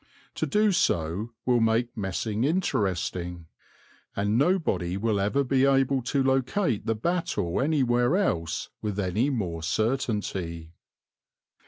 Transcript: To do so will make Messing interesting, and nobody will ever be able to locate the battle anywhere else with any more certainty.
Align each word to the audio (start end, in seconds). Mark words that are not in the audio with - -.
To 0.33 0.47
do 0.47 0.71
so 0.71 1.29
will 1.45 1.59
make 1.59 1.95
Messing 1.95 2.43
interesting, 2.43 3.45
and 4.15 4.35
nobody 4.35 4.97
will 4.97 5.19
ever 5.19 5.43
be 5.43 5.63
able 5.65 6.01
to 6.01 6.23
locate 6.23 6.87
the 6.87 6.95
battle 6.95 7.61
anywhere 7.61 8.17
else 8.17 8.69
with 8.81 8.99
any 8.99 9.29
more 9.29 9.61
certainty. 9.61 10.71